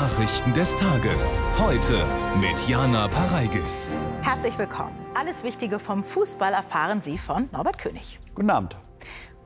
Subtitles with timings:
[0.00, 1.42] Nachrichten des Tages.
[1.58, 2.06] Heute
[2.40, 3.90] mit Jana Pareigis.
[4.22, 4.96] Herzlich willkommen.
[5.12, 8.18] Alles Wichtige vom Fußball erfahren Sie von Norbert König.
[8.34, 8.78] Guten Abend.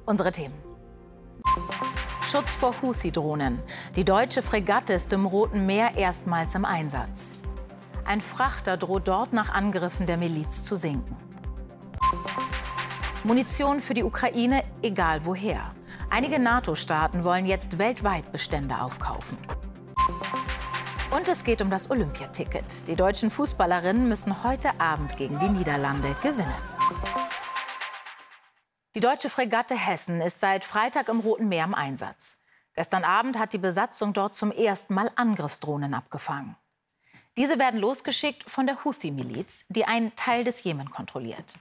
[0.07, 0.55] Unsere Themen.
[2.23, 3.59] Schutz vor Houthi-Drohnen.
[3.97, 7.35] Die deutsche Fregatte ist im Roten Meer erstmals im Einsatz.
[8.05, 11.17] Ein Frachter droht dort nach Angriffen der Miliz zu sinken.
[13.25, 15.75] Munition für die Ukraine, egal woher.
[16.11, 19.37] Einige NATO-Staaten wollen jetzt weltweit Bestände aufkaufen.
[21.15, 22.89] Und es geht um das Olympiaticket.
[22.89, 26.53] Die deutschen Fußballerinnen müssen heute Abend gegen die Niederlande gewinnen.
[28.97, 32.39] Die deutsche Fregatte Hessen ist seit Freitag im Roten Meer im Einsatz.
[32.75, 36.57] Gestern Abend hat die Besatzung dort zum ersten Mal Angriffsdrohnen abgefangen.
[37.37, 41.55] Diese werden losgeschickt von der Houthi-Miliz, die einen Teil des Jemen kontrolliert.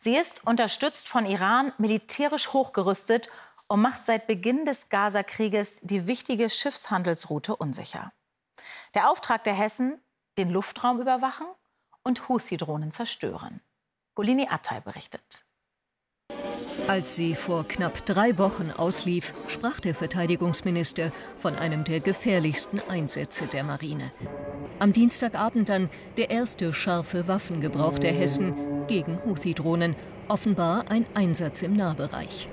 [0.00, 3.30] Sie ist, unterstützt von Iran, militärisch hochgerüstet
[3.68, 8.12] und macht seit Beginn des Gaza-Krieges die wichtige Schiffshandelsroute unsicher.
[8.94, 10.00] Der Auftrag der Hessen,
[10.38, 11.46] den Luftraum überwachen
[12.04, 13.60] und Houthi-Drohnen zerstören.
[14.14, 15.44] Golini Attay berichtet.
[16.86, 23.46] Als sie vor knapp drei Wochen auslief, sprach der Verteidigungsminister von einem der gefährlichsten Einsätze
[23.46, 24.10] der Marine.
[24.78, 29.96] Am Dienstagabend dann der erste scharfe Waffengebrauch der Hessen gegen Houthi-Drohnen,
[30.28, 32.48] offenbar ein Einsatz im Nahbereich.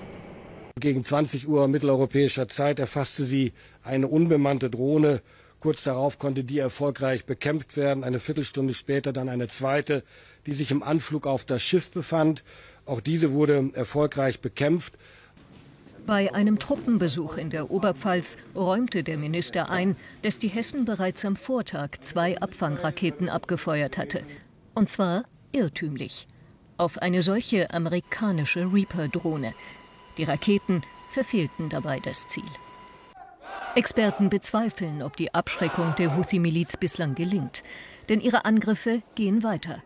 [0.78, 5.22] Gegen 20 Uhr mitteleuropäischer Zeit erfasste sie eine unbemannte Drohne.
[5.66, 8.04] Kurz darauf konnte die erfolgreich bekämpft werden.
[8.04, 10.04] Eine Viertelstunde später dann eine zweite,
[10.46, 12.44] die sich im Anflug auf das Schiff befand.
[12.86, 14.94] Auch diese wurde erfolgreich bekämpft.
[16.06, 21.36] Bei einem Truppenbesuch in der Oberpfalz räumte der Minister ein, dass die Hessen bereits am
[21.36, 24.22] Vortag zwei Abfangraketen abgefeuert hatte.
[24.76, 26.28] Und zwar irrtümlich.
[26.78, 29.56] Auf eine solche amerikanische Reaper-Drohne.
[30.20, 32.44] Die Raketen verfehlten dabei das Ziel.
[33.76, 37.62] Experten bezweifeln, ob die Abschreckung der Houthi-Miliz bislang gelingt.
[38.08, 39.84] Denn ihre Angriffe gehen weiter.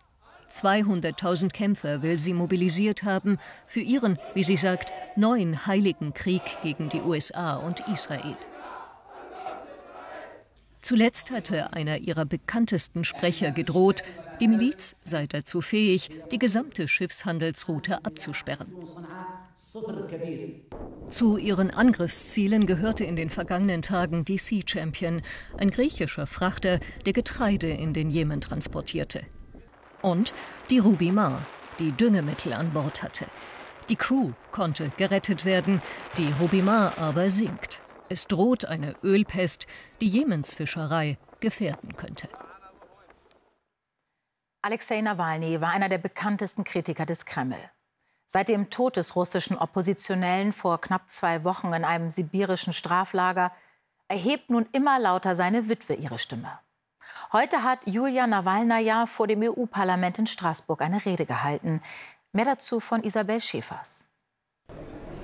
[0.48, 6.88] 200.000 Kämpfer will sie mobilisiert haben für ihren, wie sie sagt, neuen heiligen Krieg gegen
[6.88, 8.36] die USA und Israel.
[10.80, 14.02] Zuletzt hatte einer ihrer bekanntesten Sprecher gedroht,
[14.40, 18.72] die Miliz sei dazu fähig, die gesamte Schiffshandelsroute abzusperren.
[21.10, 25.22] Zu ihren Angriffszielen gehörte in den vergangenen Tagen die Sea Champion,
[25.58, 29.26] ein griechischer Frachter, der Getreide in den Jemen transportierte.
[30.02, 30.32] Und
[30.70, 31.46] die Ruby Mar,
[31.78, 33.26] die Düngemittel an Bord hatte.
[33.88, 35.82] Die Crew konnte gerettet werden,
[36.16, 37.82] die Ruby Mar aber sinkt.
[38.08, 39.66] Es droht eine Ölpest,
[40.00, 42.28] die Jemens Fischerei gefährden könnte.
[44.62, 47.70] Alexei Nawalny war einer der bekanntesten Kritiker des Kreml.
[48.32, 53.50] Seit dem Tod des russischen Oppositionellen vor knapp zwei Wochen in einem sibirischen Straflager
[54.06, 56.60] erhebt nun immer lauter seine Witwe ihre Stimme.
[57.32, 61.82] Heute hat Julia Nawalnaja vor dem EU-Parlament in Straßburg eine Rede gehalten.
[62.30, 64.04] Mehr dazu von Isabel Schäfers.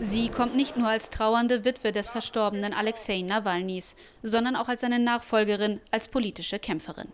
[0.01, 3.95] Sie kommt nicht nur als trauernde Witwe des verstorbenen Alexei Nawalnys,
[4.25, 7.13] sondern auch als seine Nachfolgerin, als politische Kämpferin.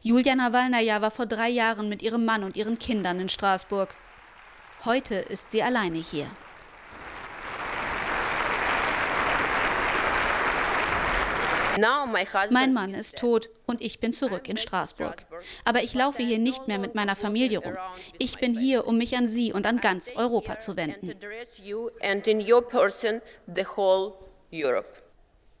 [0.00, 3.96] Julia Nawalnaja war vor drei Jahren mit ihrem Mann und ihren Kindern in Straßburg.
[4.84, 6.30] Heute ist sie alleine hier.
[12.50, 15.26] Mein Mann ist tot und ich bin zurück in Straßburg.
[15.64, 17.76] Aber ich laufe hier nicht mehr mit meiner Familie rum.
[18.18, 21.14] Ich bin hier, um mich an Sie und an ganz Europa zu wenden.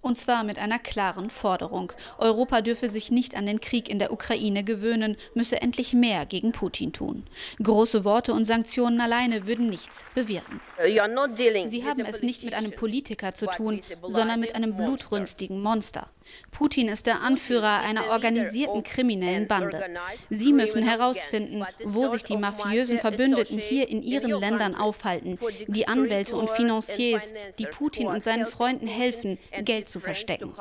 [0.00, 1.92] Und zwar mit einer klaren Forderung.
[2.18, 6.52] Europa dürfe sich nicht an den Krieg in der Ukraine gewöhnen, müsse endlich mehr gegen
[6.52, 7.24] Putin tun.
[7.60, 10.60] Große Worte und Sanktionen alleine würden nichts bewirken.
[10.80, 16.08] Sie haben es nicht mit einem Politiker zu tun, sondern mit einem blutrünstigen Monster.
[16.52, 19.82] Putin ist der Anführer einer organisierten kriminellen Bande.
[20.30, 26.36] Sie müssen herausfinden, wo sich die mafiösen Verbündeten hier in ihren Ländern aufhalten, die Anwälte
[26.36, 30.52] und Financiers, die Putin und seinen Freunden helfen, Geld zu verstecken.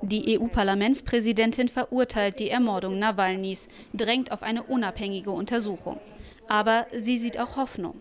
[0.00, 6.00] Die EU-Parlamentspräsidentin verurteilt die Ermordung Nawalnys, drängt auf eine unabhängige Untersuchung.
[6.48, 8.00] Aber sie sieht auch Hoffnung.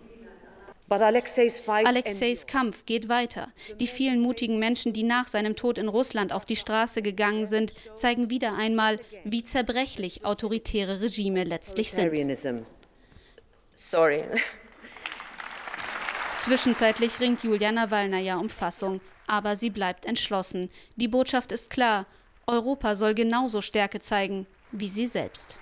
[0.89, 3.47] Alexeis Kampf geht weiter.
[3.79, 7.73] Die vielen mutigen Menschen, die nach seinem Tod in Russland auf die Straße gegangen sind,
[7.93, 12.11] zeigen wieder einmal, wie zerbrechlich autoritäre Regime letztlich sind.
[13.75, 14.25] Sorry.
[16.39, 18.99] Zwischenzeitlich ringt Julia Nawalnaja um Fassung
[19.31, 20.69] aber sie bleibt entschlossen.
[20.97, 22.05] Die Botschaft ist klar,
[22.47, 25.59] Europa soll genauso Stärke zeigen wie sie selbst.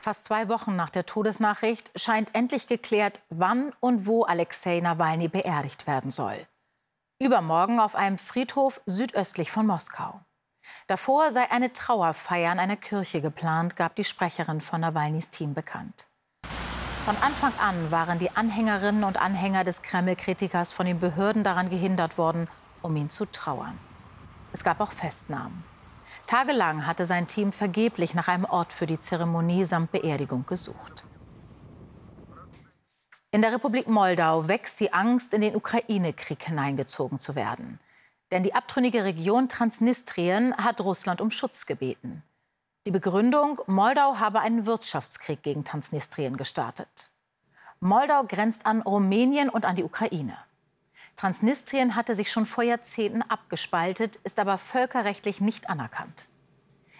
[0.00, 5.86] Fast zwei Wochen nach der Todesnachricht scheint endlich geklärt, wann und wo Alexei Nawalny beerdigt
[5.86, 6.46] werden soll.
[7.18, 10.20] Übermorgen auf einem Friedhof südöstlich von Moskau.
[10.86, 16.06] Davor sei eine Trauerfeier in einer Kirche geplant, gab die Sprecherin von Nawalnys Team bekannt.
[17.04, 22.16] Von Anfang an waren die Anhängerinnen und Anhänger des Kreml-Kritikers von den Behörden daran gehindert
[22.16, 22.48] worden,
[22.80, 23.78] um ihn zu trauern.
[24.54, 25.64] Es gab auch Festnahmen.
[26.26, 31.04] Tagelang hatte sein Team vergeblich nach einem Ort für die Zeremonie samt Beerdigung gesucht.
[33.32, 37.80] In der Republik Moldau wächst die Angst, in den Ukraine-Krieg hineingezogen zu werden.
[38.30, 42.22] Denn die abtrünnige Region Transnistrien hat Russland um Schutz gebeten.
[42.86, 47.10] Die Begründung, Moldau habe einen Wirtschaftskrieg gegen Transnistrien gestartet.
[47.80, 50.36] Moldau grenzt an Rumänien und an die Ukraine.
[51.16, 56.28] Transnistrien hatte sich schon vor Jahrzehnten abgespaltet, ist aber völkerrechtlich nicht anerkannt.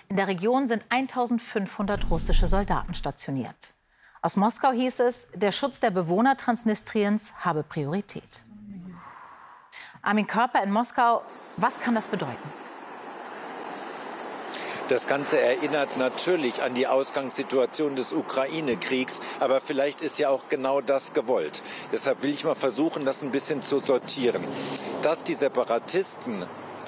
[0.09, 3.75] In der Region sind 1500 russische Soldaten stationiert.
[4.23, 8.47] Aus Moskau hieß es, der Schutz der Bewohner Transnistriens habe Priorität.
[10.01, 11.23] Armin Körper in Moskau,
[11.59, 12.64] was kann das bedeuten?
[14.89, 20.83] Das Ganze erinnert natürlich an die Ausgangssituation des Ukraine-Kriegs, aber vielleicht ist ja auch genau
[20.83, 21.63] das gewollt.
[21.91, 24.45] Deshalb will ich mal versuchen, das ein bisschen zu sortieren.
[25.01, 26.45] Dass die Separatisten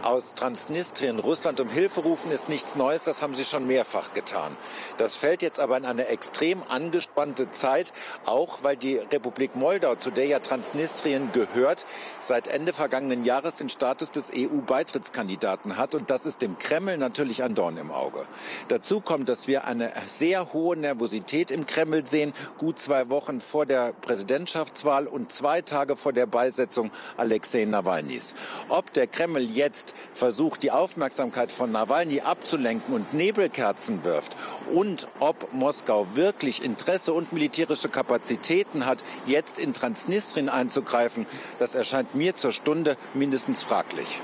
[0.06, 3.02] aus Transnistrien Russland um Hilfe rufen, ist nichts Neues.
[3.02, 4.56] Das haben sie schon mehrfach getan.
[4.98, 7.92] Das fällt jetzt aber in eine extrem angespannte Zeit,
[8.24, 11.86] auch weil die Republik Moldau, zu der ja Transnistrien gehört,
[12.20, 15.96] seit Ende vergangenen Jahres den Status des EU-Beitrittskandidaten hat.
[15.96, 18.26] Und das ist dem Kreml natürlich ein Dorn im Auge.
[18.68, 23.66] Dazu kommt, dass wir eine sehr hohe Nervosität im Kreml sehen, gut zwei Wochen vor
[23.66, 28.34] der Präsidentschaftswahl und zwei Tage vor der Beisetzung Alexei Nawalnys.
[28.68, 34.36] Ob der Kreml jetzt versucht, die Aufmerksamkeit von Nawalny abzulenken und Nebelkerzen wirft
[34.72, 41.26] und ob Moskau wirklich Interesse und militärische Kapazitäten hat, jetzt in Transnistrien einzugreifen,
[41.58, 44.20] das erscheint mir zur Stunde mindestens fraglich.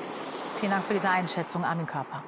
[0.54, 2.22] Vielen Dank für diese Einschätzung, Armin Körper.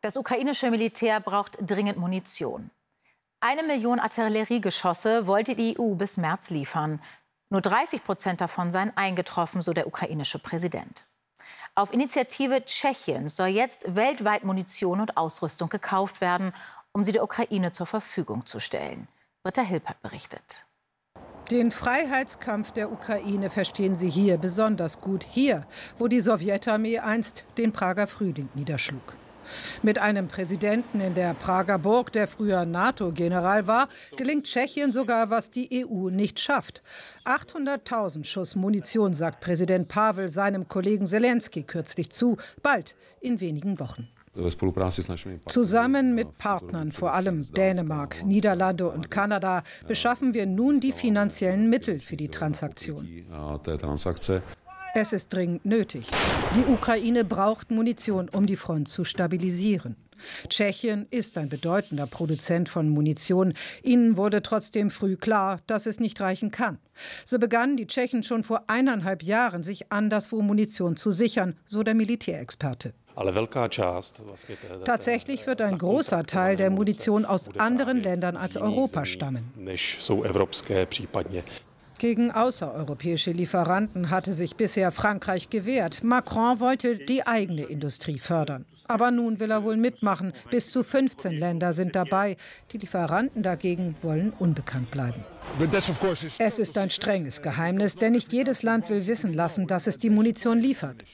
[0.00, 2.70] Das ukrainische Militär braucht dringend Munition.
[3.40, 7.00] Eine Million Artilleriegeschosse wollte die EU bis März liefern.
[7.50, 11.06] Nur 30 Prozent davon seien eingetroffen, so der ukrainische Präsident.
[11.74, 16.52] Auf Initiative Tschechiens soll jetzt weltweit Munition und Ausrüstung gekauft werden,
[16.92, 19.08] um sie der Ukraine zur Verfügung zu stellen.
[19.42, 20.66] Britta Hilpert berichtet.
[21.50, 25.24] Den Freiheitskampf der Ukraine verstehen sie hier besonders gut.
[25.24, 25.66] Hier,
[25.96, 29.16] wo die Sowjetarmee einst den Prager Frühling niederschlug.
[29.82, 35.50] Mit einem Präsidenten in der Prager Burg, der früher NATO-General war, gelingt Tschechien sogar, was
[35.50, 36.82] die EU nicht schafft.
[37.24, 44.08] 800.000 Schuss Munition, sagt Präsident Pavel seinem Kollegen Zelensky kürzlich zu, bald in wenigen Wochen.
[45.46, 51.98] Zusammen mit Partnern, vor allem Dänemark, Niederlande und Kanada, beschaffen wir nun die finanziellen Mittel
[52.00, 53.08] für die Transaktion.
[54.94, 56.06] Es ist dringend nötig.
[56.56, 59.96] Die Ukraine braucht Munition, um die Front zu stabilisieren.
[60.48, 63.54] Tschechien ist ein bedeutender Produzent von Munition.
[63.82, 66.78] Ihnen wurde trotzdem früh klar, dass es nicht reichen kann.
[67.24, 71.94] So begannen die Tschechen schon vor eineinhalb Jahren, sich anderswo Munition zu sichern, so der
[71.94, 72.94] Militärexperte.
[74.84, 79.52] Tatsächlich wird ein großer Teil der Munition aus anderen Ländern als Europa stammen.
[81.98, 86.04] Gegen außereuropäische Lieferanten hatte sich bisher Frankreich gewehrt.
[86.04, 88.66] Macron wollte die eigene Industrie fördern.
[88.86, 90.32] Aber nun will er wohl mitmachen.
[90.48, 92.36] Bis zu 15 Länder sind dabei.
[92.72, 95.24] Die Lieferanten dagegen wollen unbekannt bleiben.
[96.38, 100.10] Es ist ein strenges Geheimnis, denn nicht jedes Land will wissen lassen, dass es die
[100.10, 101.04] Munition liefert.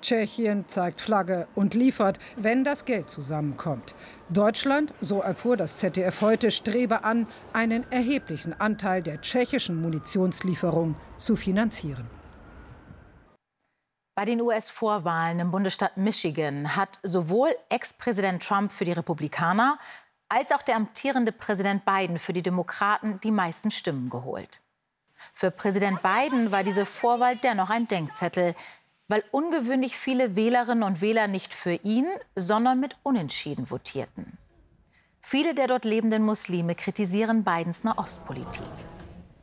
[0.00, 3.94] Tschechien zeigt Flagge und liefert, wenn das Geld zusammenkommt.
[4.28, 11.36] Deutschland, so erfuhr das ZDF heute, strebe an, einen erheblichen Anteil der tschechischen Munitionslieferung zu
[11.36, 12.08] finanzieren.
[14.14, 19.78] Bei den US-Vorwahlen im Bundesstaat Michigan hat sowohl Ex-Präsident Trump für die Republikaner
[20.28, 24.60] als auch der amtierende Präsident Biden für die Demokraten die meisten Stimmen geholt.
[25.32, 28.54] Für Präsident Biden war diese Vorwahl dennoch ein Denkzettel,
[29.10, 34.38] weil ungewöhnlich viele Wählerinnen und Wähler nicht für ihn, sondern mit Unentschieden votierten.
[35.20, 38.62] Viele der dort lebenden Muslime kritisieren Bidens Nahostpolitik.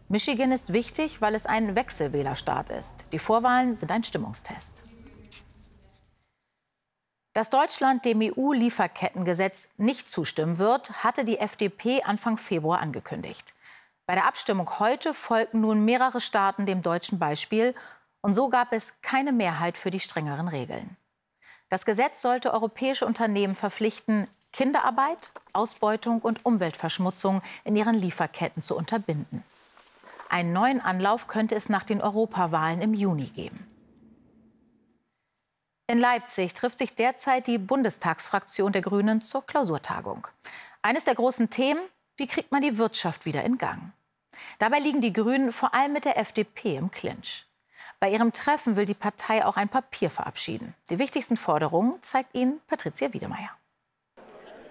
[0.07, 3.07] Michigan ist wichtig, weil es ein Wechselwählerstaat ist.
[3.12, 4.86] Die Vorwahlen sind ein Stimmungstest.
[7.33, 13.53] Dass Deutschland dem EU-Lieferkettengesetz nicht zustimmen wird, hatte die FDP Anfang Februar angekündigt.
[14.05, 17.75] Bei der Abstimmung heute folgten nun mehrere Staaten dem deutschen Beispiel
[18.21, 20.97] und so gab es keine Mehrheit für die strengeren Regeln.
[21.69, 29.43] Das Gesetz sollte europäische Unternehmen verpflichten, Kinderarbeit, Ausbeutung und Umweltverschmutzung in ihren Lieferketten zu unterbinden.
[30.29, 33.65] Einen neuen Anlauf könnte es nach den Europawahlen im Juni geben.
[35.89, 40.27] In Leipzig trifft sich derzeit die Bundestagsfraktion der Grünen zur Klausurtagung.
[40.81, 41.79] Eines der großen Themen,
[42.17, 43.93] wie kriegt man die Wirtschaft wieder in Gang?
[44.59, 47.45] Dabei liegen die Grünen vor allem mit der FDP im Clinch.
[48.00, 50.75] Bei ihrem Treffen will die Partei auch ein Papier verabschieden.
[50.92, 53.50] Die wichtigsten Forderungen zeigt Ihnen Patricia Wiedemeyer.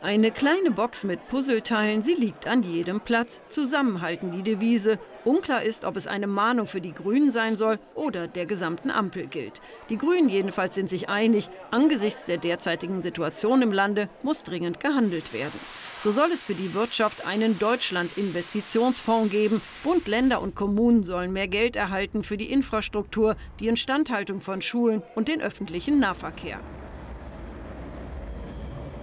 [0.07, 3.41] Eine kleine Box mit Puzzleteilen, sie liegt an jedem Platz.
[3.49, 5.01] Zusammenhalten die Devise.
[5.25, 9.27] Unklar ist, ob es eine Mahnung für die Grünen sein soll oder der gesamten Ampel
[9.27, 9.61] gilt.
[9.89, 15.33] Die Grünen jedenfalls sind sich einig, angesichts der derzeitigen Situation im Lande muss dringend gehandelt
[15.33, 15.59] werden.
[16.01, 19.61] So soll es für die Wirtschaft einen Deutschland-Investitionsfonds geben.
[19.83, 25.03] Bund, Länder und Kommunen sollen mehr Geld erhalten für die Infrastruktur, die Instandhaltung von Schulen
[25.17, 26.61] und den öffentlichen Nahverkehr.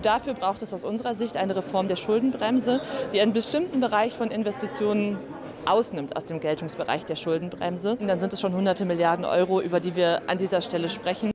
[0.03, 2.81] Dafür braucht es aus unserer Sicht eine Reform der Schuldenbremse,
[3.13, 5.17] die einen bestimmten Bereich von Investitionen
[5.65, 7.95] ausnimmt aus dem Geltungsbereich der Schuldenbremse.
[7.95, 11.31] Und dann sind es schon hunderte Milliarden Euro, über die wir an dieser Stelle sprechen.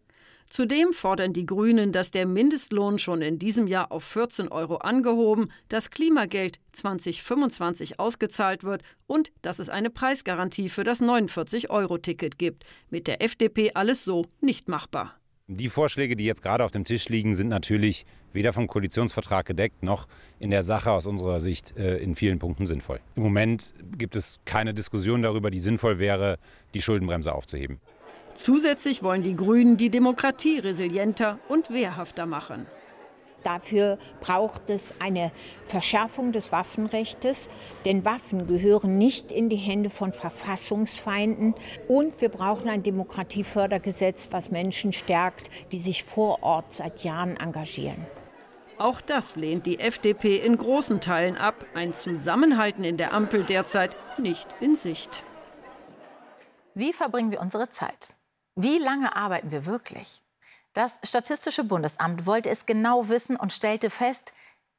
[0.51, 5.51] Zudem fordern die Grünen, dass der Mindestlohn schon in diesem Jahr auf 14 Euro angehoben,
[5.69, 12.65] das Klimageld 2025 ausgezahlt wird und dass es eine Preisgarantie für das 49-Euro-Ticket gibt.
[12.91, 15.15] Mit der FDP alles so nicht machbar.
[15.51, 19.83] Die Vorschläge, die jetzt gerade auf dem Tisch liegen, sind natürlich weder vom Koalitionsvertrag gedeckt
[19.83, 20.07] noch
[20.39, 23.01] in der Sache aus unserer Sicht äh, in vielen Punkten sinnvoll.
[23.17, 26.39] Im Moment gibt es keine Diskussion darüber, die sinnvoll wäre,
[26.75, 27.81] die Schuldenbremse aufzuheben.
[28.35, 32.67] Zusätzlich wollen die Grünen die Demokratie resilienter und wehrhafter machen.
[33.43, 35.33] Dafür braucht es eine
[35.67, 37.49] Verschärfung des Waffenrechts,
[37.85, 41.55] denn Waffen gehören nicht in die Hände von Verfassungsfeinden.
[41.87, 48.07] Und wir brauchen ein Demokratiefördergesetz, was Menschen stärkt, die sich vor Ort seit Jahren engagieren.
[48.79, 51.65] Auch das lehnt die FDP in großen Teilen ab.
[51.75, 55.25] Ein Zusammenhalten in der Ampel derzeit nicht in Sicht.
[56.75, 58.15] Wie verbringen wir unsere Zeit?
[58.55, 60.23] Wie lange arbeiten wir wirklich?
[60.73, 64.33] Das Statistische Bundesamt wollte es genau wissen und stellte fest,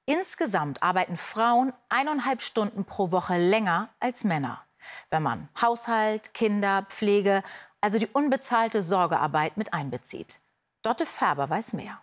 [0.05, 4.63] insgesamt arbeiten Frauen eineinhalb Stunden pro Woche länger als Männer.
[5.09, 7.43] Wenn man Haushalt, Kinder, Pflege,
[7.81, 10.39] also die unbezahlte Sorgearbeit mit einbezieht.
[10.81, 12.01] Dotte Färber weiß mehr.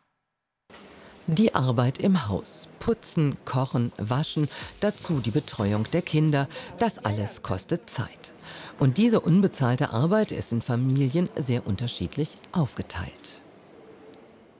[1.28, 2.68] Die Arbeit im Haus.
[2.78, 4.48] Putzen, kochen, waschen,
[4.80, 6.48] dazu die Betreuung der Kinder.
[6.78, 8.32] Das alles kostet Zeit.
[8.78, 13.40] Und diese unbezahlte Arbeit ist in Familien sehr unterschiedlich aufgeteilt.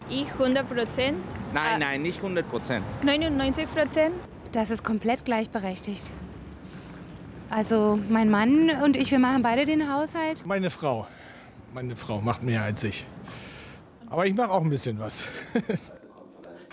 [0.09, 1.19] Ich 100 Prozent.
[1.53, 2.85] Nein, nein, nicht 100 Prozent.
[3.03, 4.15] 99 Prozent.
[4.53, 6.13] Das ist komplett gleichberechtigt.
[7.51, 10.47] Also mein Mann und ich, wir machen beide den Haushalt.
[10.47, 11.07] Meine Frau.
[11.75, 13.07] Meine Frau macht mehr als ich.
[14.09, 15.27] Aber ich mache auch ein bisschen was.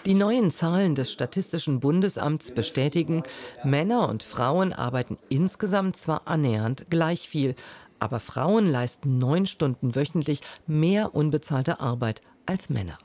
[0.05, 3.23] Die neuen Zahlen des Statistischen Bundesamts bestätigen,
[3.63, 7.55] Männer und Frauen arbeiten insgesamt zwar annähernd gleich viel,
[7.99, 12.97] aber Frauen leisten neun Stunden wöchentlich mehr unbezahlte Arbeit als Männer.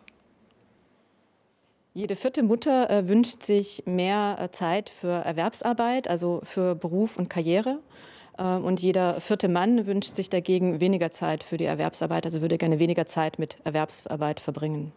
[1.99, 7.28] Jede vierte Mutter äh, wünscht sich mehr äh, Zeit für Erwerbsarbeit, also für Beruf und
[7.28, 7.81] Karriere.
[8.38, 12.57] Äh, und jeder vierte Mann wünscht sich dagegen weniger Zeit für die Erwerbsarbeit, also würde
[12.57, 14.93] gerne weniger Zeit mit Erwerbsarbeit verbringen.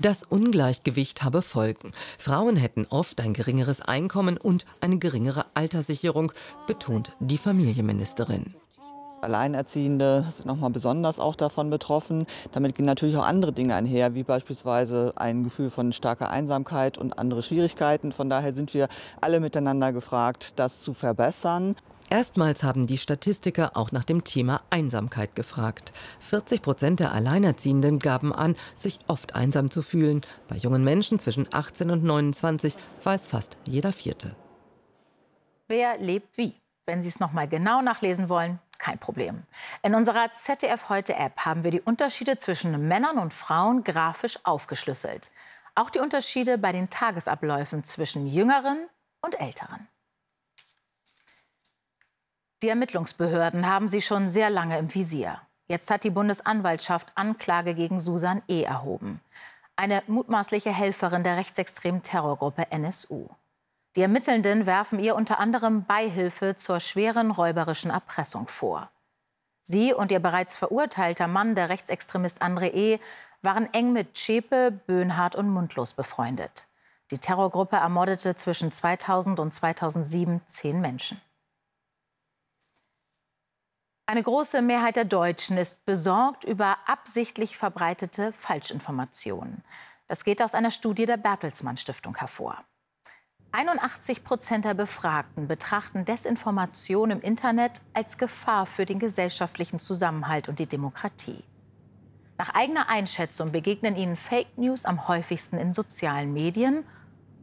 [0.00, 1.92] Das Ungleichgewicht habe Folgen.
[2.18, 6.32] Frauen hätten oft ein geringeres Einkommen und eine geringere Alterssicherung,
[6.66, 8.56] betont die Familienministerin.
[9.22, 12.26] Alleinerziehende sind nochmal besonders auch davon betroffen.
[12.52, 17.18] Damit gehen natürlich auch andere Dinge einher, wie beispielsweise ein Gefühl von starker Einsamkeit und
[17.18, 18.12] andere Schwierigkeiten.
[18.12, 18.88] Von daher sind wir
[19.20, 21.76] alle miteinander gefragt, das zu verbessern.
[22.10, 25.92] Erstmals haben die Statistiker auch nach dem Thema Einsamkeit gefragt.
[26.20, 30.20] 40 Prozent der Alleinerziehenden gaben an, sich oft einsam zu fühlen.
[30.46, 34.36] Bei jungen Menschen zwischen 18 und 29 war es fast jeder Vierte.
[35.68, 36.54] Wer lebt wie?
[36.84, 39.44] Wenn Sie es noch mal genau nachlesen wollen, kein Problem.
[39.82, 45.30] In unserer ZDF Heute App haben wir die Unterschiede zwischen Männern und Frauen grafisch aufgeschlüsselt.
[45.74, 48.88] Auch die Unterschiede bei den Tagesabläufen zwischen Jüngeren
[49.22, 49.88] und Älteren.
[52.62, 55.40] Die Ermittlungsbehörden haben sie schon sehr lange im Visier.
[55.68, 58.62] Jetzt hat die Bundesanwaltschaft Anklage gegen Susan E.
[58.62, 59.20] erhoben.
[59.76, 63.28] Eine mutmaßliche Helferin der rechtsextremen Terrorgruppe NSU.
[63.94, 68.90] Die Ermittelnden werfen ihr unter anderem Beihilfe zur schweren räuberischen Erpressung vor.
[69.62, 73.00] Sie und ihr bereits verurteilter Mann, der Rechtsextremist André E.,
[73.42, 76.66] waren eng mit Zschäpe, Böhnhardt und Mundlos befreundet.
[77.10, 81.20] Die Terrorgruppe ermordete zwischen 2000 und 2007 zehn Menschen.
[84.06, 89.64] Eine große Mehrheit der Deutschen ist besorgt über absichtlich verbreitete Falschinformationen.
[90.06, 92.64] Das geht aus einer Studie der Bertelsmann Stiftung hervor.
[93.54, 100.58] 81 Prozent der Befragten betrachten Desinformation im Internet als Gefahr für den gesellschaftlichen Zusammenhalt und
[100.58, 101.44] die Demokratie.
[102.38, 106.84] Nach eigener Einschätzung begegnen ihnen Fake News am häufigsten in sozialen Medien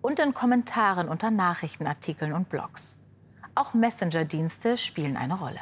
[0.02, 2.98] und in Kommentaren unter Nachrichtenartikeln und Blogs.
[3.54, 5.62] Auch Messenger-Dienste spielen eine Rolle.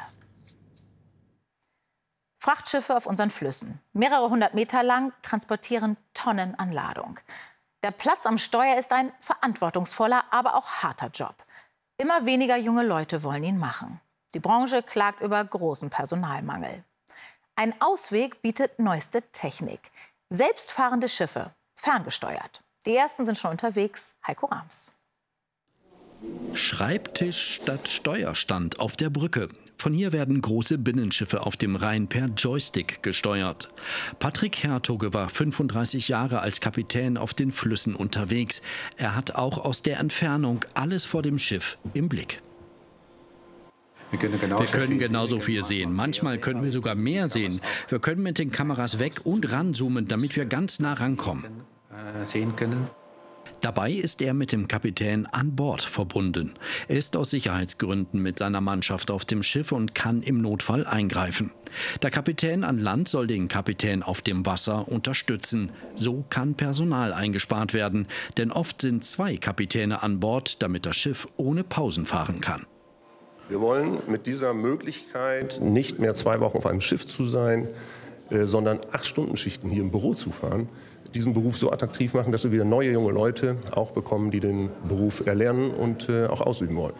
[2.38, 7.20] Frachtschiffe auf unseren Flüssen, mehrere hundert Meter lang, transportieren Tonnen an Ladung.
[7.84, 11.34] Der Platz am Steuer ist ein verantwortungsvoller, aber auch harter Job.
[11.96, 14.00] Immer weniger junge Leute wollen ihn machen.
[14.34, 16.84] Die Branche klagt über großen Personalmangel.
[17.54, 19.90] Ein Ausweg bietet neueste Technik.
[20.28, 22.62] Selbstfahrende Schiffe, ferngesteuert.
[22.84, 24.14] Die ersten sind schon unterwegs.
[24.26, 24.92] Heiko Rams.
[26.54, 29.48] Schreibtisch statt Steuerstand auf der Brücke.
[29.80, 33.68] Von hier werden große Binnenschiffe auf dem Rhein per Joystick gesteuert.
[34.18, 38.60] Patrick Hertoge war 35 Jahre als Kapitän auf den Flüssen unterwegs.
[38.96, 42.42] Er hat auch aus der Entfernung alles vor dem Schiff im Blick.
[44.10, 45.92] Wir können, genauso, wir können genauso viel sehen.
[45.92, 47.60] Manchmal können wir sogar mehr sehen.
[47.88, 51.44] Wir können mit den Kameras weg und ranzoomen, damit wir ganz nah rankommen.
[51.90, 52.88] Äh, sehen können.
[53.60, 56.54] Dabei ist er mit dem Kapitän an Bord verbunden.
[56.86, 61.50] Er ist aus Sicherheitsgründen mit seiner Mannschaft auf dem Schiff und kann im Notfall eingreifen.
[62.02, 65.70] Der Kapitän an Land soll den Kapitän auf dem Wasser unterstützen.
[65.96, 71.26] So kann Personal eingespart werden, denn oft sind zwei Kapitäne an Bord, damit das Schiff
[71.36, 72.64] ohne Pausen fahren kann.
[73.48, 77.68] Wir wollen mit dieser Möglichkeit nicht mehr zwei Wochen auf einem Schiff zu sein,
[78.30, 80.68] äh, sondern acht Stunden Schichten hier im Büro zu fahren
[81.14, 84.70] diesen Beruf so attraktiv machen, dass wir wieder neue junge Leute auch bekommen, die den
[84.88, 86.94] Beruf erlernen und äh, auch ausüben wollen.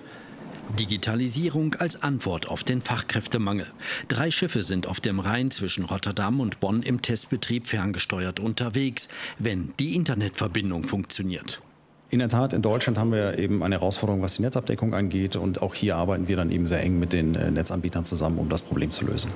[0.78, 3.66] Digitalisierung als Antwort auf den Fachkräftemangel.
[4.08, 9.72] Drei Schiffe sind auf dem Rhein zwischen Rotterdam und Bonn im Testbetrieb ferngesteuert unterwegs, wenn
[9.78, 11.62] die Internetverbindung funktioniert.
[12.10, 15.36] In der Tat, in Deutschland haben wir eben eine Herausforderung, was die Netzabdeckung angeht.
[15.36, 18.48] Und auch hier arbeiten wir dann eben sehr eng mit den äh, Netzanbietern zusammen, um
[18.48, 19.30] das Problem zu lösen.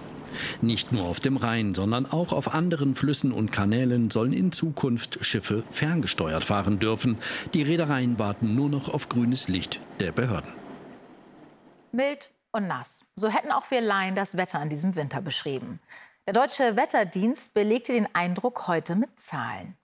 [0.62, 5.18] Nicht nur auf dem Rhein, sondern auch auf anderen Flüssen und Kanälen sollen in Zukunft
[5.22, 7.18] Schiffe ferngesteuert fahren dürfen.
[7.52, 10.50] Die Reedereien warten nur noch auf grünes Licht der Behörden.
[11.92, 13.04] Mild und nass.
[13.16, 15.80] So hätten auch wir Laien das Wetter an diesem Winter beschrieben.
[16.26, 19.76] Der deutsche Wetterdienst belegte den Eindruck heute mit Zahlen.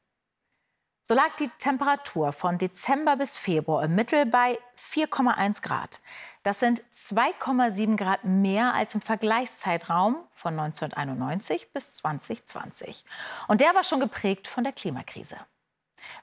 [1.11, 6.03] So lag die Temperatur von Dezember bis Februar im Mittel bei 4,1 Grad.
[6.43, 13.07] Das sind 2,7 Grad mehr als im Vergleichszeitraum von 1991 bis 2020.
[13.47, 15.39] Und der war schon geprägt von der Klimakrise.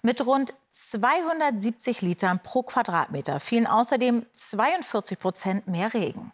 [0.03, 6.31] Mit rund 270 Litern pro Quadratmeter fielen außerdem 42 Prozent mehr Regen.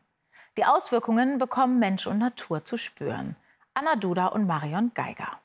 [0.57, 3.37] Die Auswirkungen bekommen Mensch und Natur zu spüren.
[3.75, 5.39] Anna Duda und Marion Geiger.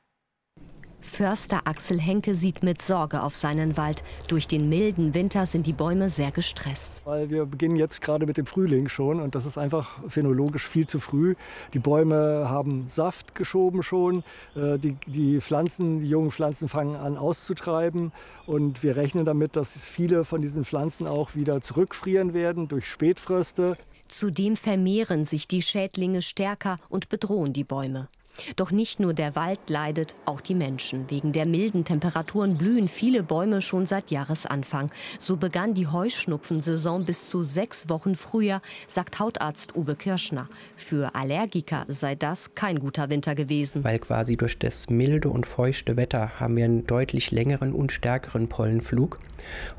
[1.07, 4.03] Förster Axel Henke sieht mit Sorge auf seinen Wald.
[4.29, 6.93] Durch den milden Winter sind die Bäume sehr gestresst.
[7.05, 10.87] Weil wir beginnen jetzt gerade mit dem Frühling schon und das ist einfach phänologisch viel
[10.87, 11.35] zu früh.
[11.73, 14.25] Die Bäume haben Saft geschoben schon.
[14.55, 18.13] Äh, die, die Pflanzen, die jungen Pflanzen fangen an auszutreiben
[18.47, 23.77] und wir rechnen damit, dass viele von diesen Pflanzen auch wieder zurückfrieren werden durch Spätfröste.
[24.09, 28.09] Zudem vermehren sich die Schädlinge stärker und bedrohen die Bäume.
[28.57, 31.11] Doch nicht nur der Wald leidet, auch die Menschen.
[31.11, 34.91] Wegen der milden Temperaturen blühen viele Bäume schon seit Jahresanfang.
[35.19, 40.49] So begann die Heuschnupfensaison bis zu sechs Wochen früher, sagt Hautarzt Uwe Kirschner.
[40.77, 43.85] Für Allergiker sei das kein guter Winter gewesen.
[43.85, 48.49] Weil quasi durch das milde und feuchte Wetter haben wir einen deutlich längeren und stärkeren
[48.49, 49.19] Pollenflug.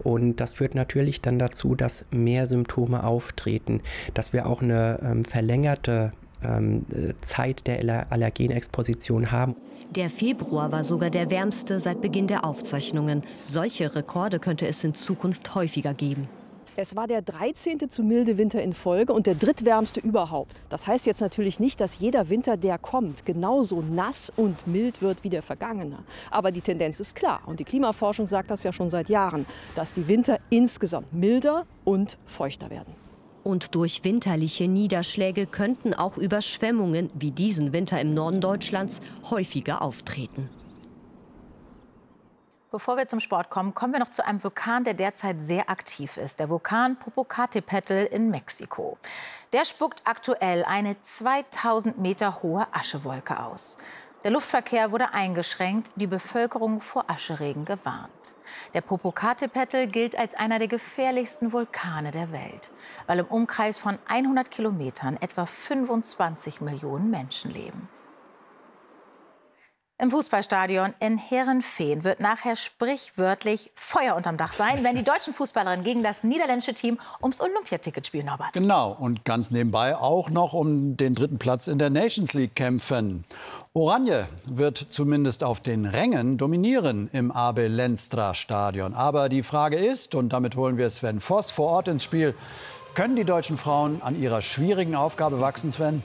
[0.04, 3.82] Und das führt natürlich dann dazu, dass mehr Symptome auftreten,
[4.14, 6.12] dass wir auch eine ähm, verlängerte
[6.44, 6.86] ähm,
[7.22, 9.56] Zeit der Allergenexposition haben.
[9.92, 13.24] Der Februar war sogar der wärmste seit Beginn der Aufzeichnungen.
[13.44, 16.28] Solche Rekorde könnte es in Zukunft häufiger geben.
[16.80, 17.90] Es war der 13.
[17.90, 20.62] zu milde Winter in Folge und der drittwärmste überhaupt.
[20.70, 25.24] Das heißt jetzt natürlich nicht, dass jeder Winter, der kommt, genauso nass und mild wird
[25.24, 25.98] wie der vergangene.
[26.30, 29.94] Aber die Tendenz ist klar und die Klimaforschung sagt das ja schon seit Jahren, dass
[29.94, 33.07] die Winter insgesamt milder und feuchter werden.
[33.48, 40.50] Und durch winterliche Niederschläge könnten auch Überschwemmungen wie diesen Winter im Norden Deutschlands häufiger auftreten.
[42.72, 46.18] Bevor wir zum Sport kommen, kommen wir noch zu einem Vulkan, der derzeit sehr aktiv
[46.18, 46.42] ist.
[46.42, 48.98] Der Vulkan Popocatépetl in Mexiko.
[49.54, 53.78] Der spuckt aktuell eine 2000 Meter hohe Aschewolke aus.
[54.24, 58.36] Der Luftverkehr wurde eingeschränkt, die Bevölkerung vor Ascheregen gewarnt.
[58.74, 62.72] Der Popocatépetl gilt als einer der gefährlichsten Vulkane der Welt,
[63.06, 67.90] weil im Umkreis von 100 Kilometern etwa 25 Millionen Menschen leben.
[70.00, 75.84] Im Fußballstadion in Herrenfehn wird nachher sprichwörtlich Feuer unterm Dach sein, wenn die deutschen Fußballerinnen
[75.84, 78.54] gegen das niederländische Team ums Olympiaticket spielen, Norbert.
[78.54, 83.26] Genau, und ganz nebenbei auch noch um den dritten Platz in der Nations League kämpfen.
[83.74, 88.94] Oranje wird zumindest auf den Rängen dominieren im Abel Lenstra Stadion.
[88.94, 92.36] Aber die Frage ist, und damit holen wir Sven Voss vor Ort ins Spiel,
[92.94, 96.04] können die deutschen Frauen an ihrer schwierigen Aufgabe wachsen, Sven?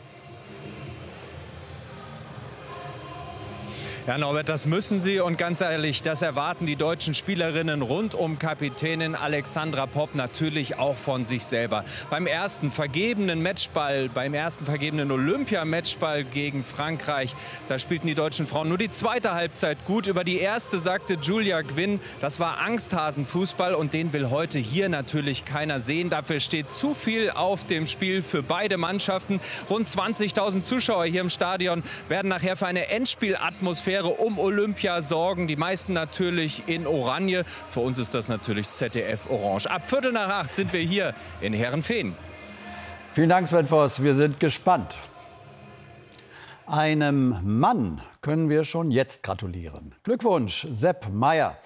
[4.05, 8.37] Ja, Norbert, das müssen sie und ganz ehrlich, das erwarten die deutschen Spielerinnen rund um
[8.37, 11.85] Kapitänin Alexandra Popp natürlich auch von sich selber.
[12.11, 17.37] Beim ersten vergebenen Matchball, beim ersten vergebenen Olympia-Matchball gegen Frankreich,
[17.69, 20.09] da spielten die deutschen Frauen nur die zweite Halbzeit gut.
[20.09, 25.45] Über die erste sagte Julia Gwynn, das war Angsthasenfußball und den will heute hier natürlich
[25.45, 26.11] keiner sehen.
[26.11, 29.41] Dafür steht zu viel auf dem Spiel für beide Mannschaften.
[29.71, 35.47] Rund 20.000 Zuschauer hier im Stadion werden nachher für eine Endspielatmosphäre Atmosphäre um Olympia sorgen.
[35.47, 37.45] Die meisten natürlich in Oranje.
[37.69, 39.71] Für uns ist das natürlich ZDF Orange.
[39.71, 42.15] Ab Viertel nach acht sind wir hier in Herrenfehn.
[43.13, 44.03] Vielen Dank, Sven Voss.
[44.03, 44.97] Wir sind gespannt.
[46.67, 49.95] Einem Mann können wir schon jetzt gratulieren.
[50.05, 51.59] Glückwunsch, Sepp Meyer.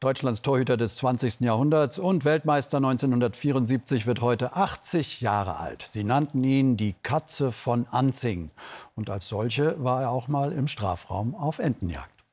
[0.00, 1.40] Deutschlands Torhüter des 20.
[1.40, 5.84] Jahrhunderts und Weltmeister 1974 wird heute 80 Jahre alt.
[5.86, 8.50] Sie nannten ihn die Katze von Anzing.
[8.96, 12.24] Und als solche war er auch mal im Strafraum auf Entenjagd.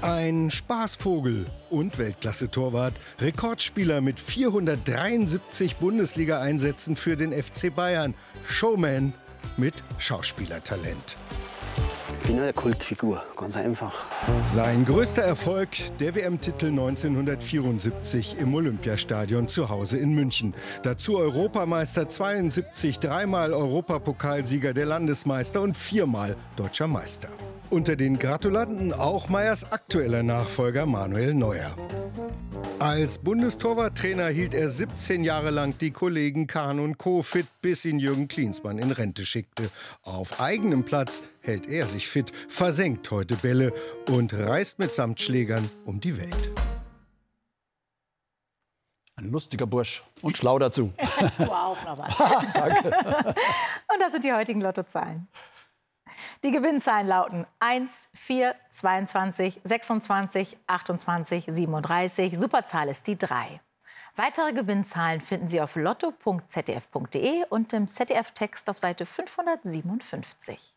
[0.00, 8.14] Ein Spaßvogel und Weltklasse-Torwart, Rekordspieler mit 473 Bundesliga-Einsätzen für den FC Bayern,
[8.48, 9.12] Showman
[9.56, 11.16] mit Schauspielertalent.
[12.26, 14.06] Bin eine Kultfigur, ganz einfach.
[14.46, 20.54] Sein größter Erfolg, der WM-Titel 1974 im Olympiastadion zu Hause in München.
[20.82, 27.28] Dazu Europameister 72, dreimal Europapokalsieger der Landesmeister und viermal deutscher Meister.
[27.70, 31.74] Unter den Gratulanten auch Meyers aktueller Nachfolger Manuel Neuer.
[32.78, 37.22] Als Bundestorwarttrainer hielt er 17 Jahre lang die Kollegen Kahn und Co.
[37.22, 39.70] fit, bis ihn Jürgen Klinsmann in Rente schickte.
[40.02, 43.72] Auf eigenem Platz hält er sich fit, versenkt heute Bälle
[44.08, 46.50] und reist mit Samtschlägern um die Welt.
[49.16, 50.92] Ein lustiger Bursch und schlau dazu.
[51.38, 51.76] wow,
[52.54, 53.34] Danke.
[53.92, 55.28] Und das sind die heutigen Lottozahlen.
[56.44, 62.38] Die Gewinnzahlen lauten 1, 4, 22, 26, 28, 37.
[62.38, 63.60] Superzahl ist die 3.
[64.16, 70.76] Weitere Gewinnzahlen finden Sie auf lotto.zdf.de und im ZDF-Text auf Seite 557.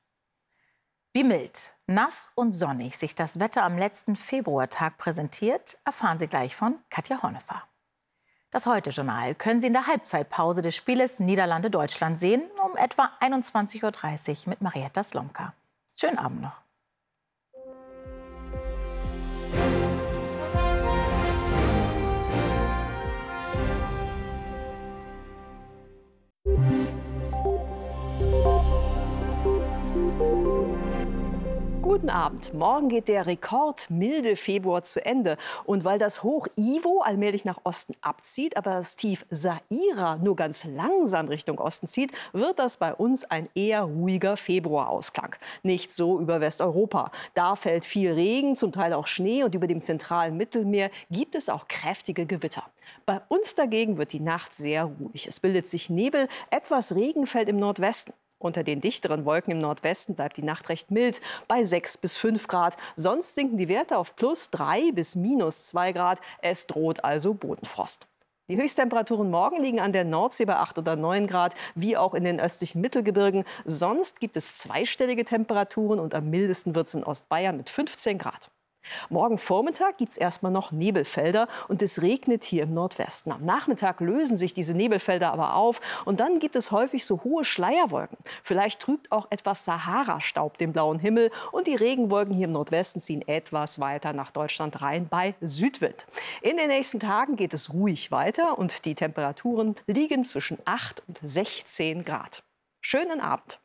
[1.16, 6.58] Wie mild, nass und sonnig sich das Wetter am letzten Februartag präsentiert, erfahren Sie gleich
[6.58, 7.64] von Katja Hornefer.
[8.52, 14.50] Das Heute-Journal können Sie in der Halbzeitpause des Spieles Niederlande-Deutschland sehen, um etwa 21.30 Uhr
[14.50, 15.54] mit Marietta Slomka.
[15.96, 16.65] Schönen Abend noch.
[31.96, 32.54] Guten Abend.
[32.54, 35.38] Morgen geht der rekordmilde Februar zu Ende.
[35.64, 40.66] Und weil das Hoch Ivo allmählich nach Osten abzieht, aber das Tief Saira nur ganz
[40.66, 45.38] langsam Richtung Osten zieht, wird das bei uns ein eher ruhiger Februarausklang.
[45.64, 47.12] Nicht so über Westeuropa.
[47.34, 51.48] Da fällt viel Regen, zum Teil auch Schnee und über dem zentralen Mittelmeer gibt es
[51.48, 52.64] auch kräftige Gewitter.
[53.06, 55.28] Bei uns dagegen wird die Nacht sehr ruhig.
[55.28, 58.14] Es bildet sich Nebel, etwas Regen fällt im Nordwesten.
[58.38, 62.48] Unter den dichteren Wolken im Nordwesten bleibt die Nacht recht mild bei 6 bis 5
[62.48, 62.78] Grad.
[62.96, 66.20] Sonst sinken die Werte auf plus 3 bis minus 2 Grad.
[66.42, 68.08] Es droht also Bodenfrost.
[68.48, 72.24] Die Höchsttemperaturen morgen liegen an der Nordsee bei 8 oder 9 Grad, wie auch in
[72.24, 73.44] den östlichen Mittelgebirgen.
[73.64, 78.52] Sonst gibt es zweistellige Temperaturen und am mildesten wird es in Ostbayern mit 15 Grad.
[79.10, 83.32] Morgen Vormittag gibt es erstmal noch Nebelfelder und es regnet hier im Nordwesten.
[83.32, 87.46] Am Nachmittag lösen sich diese Nebelfelder aber auf und dann gibt es häufig so hohe
[87.46, 88.18] Schleierwolken.
[88.44, 93.28] Vielleicht trübt auch etwas Sahara-Staub den blauen Himmel und die Regenwolken hier im Nordwesten ziehen
[93.28, 96.06] etwas weiter nach Deutschland rein bei Südwind.
[96.42, 101.20] In den nächsten Tagen geht es ruhig weiter und die Temperaturen liegen zwischen 8 und
[101.24, 102.44] 16 Grad.
[102.82, 103.60] Schönen Abend.